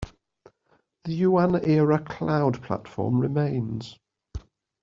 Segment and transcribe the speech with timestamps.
[1.03, 3.99] The Yuan era Cloud Platform remains.